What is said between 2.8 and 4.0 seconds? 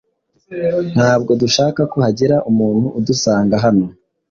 udusanga hano.